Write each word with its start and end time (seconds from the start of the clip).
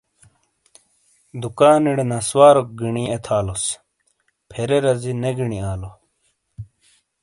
دُکانیڑے 1.41 2.05
نسواروک 2.11 2.67
گینی 2.79 3.05
آے 3.13 3.17
تھالوس 3.25 3.63
فیرے 4.49 4.77
رزی 4.85 5.13
نے 5.21 5.31
گینی 5.37 5.59
آلو۔ 5.71 5.91